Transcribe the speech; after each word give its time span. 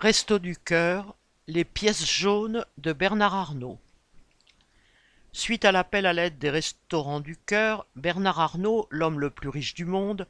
Resto 0.00 0.38
du 0.38 0.56
cœur, 0.56 1.16
les 1.48 1.64
pièces 1.64 2.06
jaunes 2.06 2.64
de 2.76 2.92
Bernard 2.92 3.34
Arnault. 3.34 3.80
Suite 5.32 5.64
à 5.64 5.72
l'appel 5.72 6.06
à 6.06 6.12
l'aide 6.12 6.38
des 6.38 6.50
restaurants 6.50 7.18
du 7.18 7.36
cœur, 7.36 7.84
Bernard 7.96 8.38
Arnault, 8.38 8.86
l'homme 8.90 9.18
le 9.18 9.30
plus 9.30 9.48
riche 9.48 9.74
du 9.74 9.84
monde, 9.84 10.28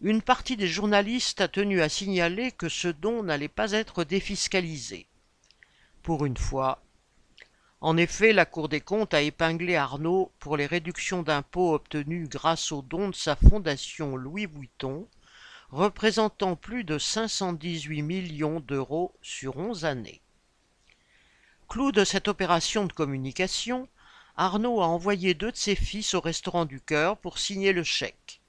Une 0.00 0.22
partie 0.22 0.56
des 0.56 0.68
journalistes 0.68 1.42
a 1.42 1.48
tenu 1.48 1.82
à 1.82 1.90
signaler 1.90 2.52
que 2.52 2.70
ce 2.70 2.88
don 2.88 3.22
n'allait 3.22 3.48
pas 3.48 3.72
être 3.72 4.04
défiscalisé. 4.04 5.06
Pour 6.02 6.24
une 6.24 6.36
fois, 6.36 6.83
en 7.84 7.98
effet, 7.98 8.32
la 8.32 8.46
Cour 8.46 8.70
des 8.70 8.80
comptes 8.80 9.12
a 9.12 9.20
épinglé 9.20 9.76
Arnaud 9.76 10.32
pour 10.38 10.56
les 10.56 10.64
réductions 10.64 11.22
d'impôts 11.22 11.74
obtenues 11.74 12.26
grâce 12.26 12.72
au 12.72 12.80
don 12.80 13.10
de 13.10 13.14
sa 13.14 13.36
fondation 13.36 14.16
Louis 14.16 14.46
Vuitton, 14.46 15.06
représentant 15.68 16.56
plus 16.56 16.84
de 16.84 16.96
518 16.96 18.00
millions 18.00 18.60
d'euros 18.60 19.12
sur 19.20 19.58
onze 19.58 19.84
années. 19.84 20.22
Clou 21.68 21.92
de 21.92 22.04
cette 22.04 22.26
opération 22.26 22.86
de 22.86 22.92
communication, 22.94 23.86
Arnaud 24.38 24.80
a 24.80 24.86
envoyé 24.86 25.34
deux 25.34 25.52
de 25.52 25.56
ses 25.56 25.76
fils 25.76 26.14
au 26.14 26.22
restaurant 26.22 26.64
du 26.64 26.80
cœur 26.80 27.18
pour 27.18 27.36
signer 27.36 27.74
le 27.74 27.84
chèque. 27.84 28.40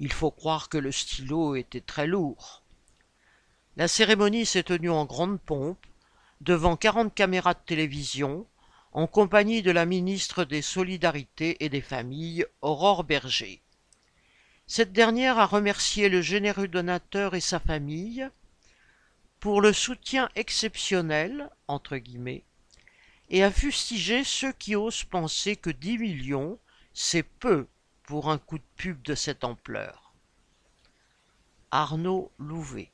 Il 0.00 0.12
faut 0.12 0.32
croire 0.32 0.68
que 0.68 0.78
le 0.78 0.90
stylo 0.90 1.54
était 1.54 1.80
très 1.80 2.08
lourd. 2.08 2.64
La 3.76 3.86
cérémonie 3.86 4.46
s'est 4.46 4.64
tenue 4.64 4.90
en 4.90 5.04
grande 5.04 5.38
pompe, 5.38 5.78
devant 6.40 6.76
40 6.76 7.14
caméras 7.14 7.54
de 7.54 7.60
télévision, 7.66 8.46
en 8.92 9.06
compagnie 9.06 9.62
de 9.62 9.70
la 9.70 9.86
ministre 9.86 10.44
des 10.44 10.62
Solidarités 10.62 11.62
et 11.64 11.68
des 11.68 11.80
Familles, 11.80 12.46
Aurore 12.62 13.04
Berger. 13.04 13.60
Cette 14.66 14.92
dernière 14.92 15.38
a 15.38 15.46
remercié 15.46 16.08
le 16.08 16.22
généreux 16.22 16.68
donateur 16.68 17.34
et 17.34 17.40
sa 17.40 17.58
famille 17.58 18.28
pour 19.40 19.60
le 19.60 19.72
soutien 19.72 20.28
exceptionnel, 20.34 21.50
entre 21.68 21.96
guillemets, 21.96 22.44
et 23.30 23.44
a 23.44 23.50
fustigé 23.50 24.24
ceux 24.24 24.52
qui 24.52 24.74
osent 24.74 25.04
penser 25.04 25.56
que 25.56 25.70
10 25.70 25.98
millions, 25.98 26.58
c'est 26.92 27.22
peu 27.22 27.66
pour 28.02 28.30
un 28.30 28.38
coup 28.38 28.58
de 28.58 28.64
pub 28.76 29.02
de 29.02 29.14
cette 29.14 29.44
ampleur. 29.44 30.12
Arnaud 31.70 32.32
Louvet 32.38 32.90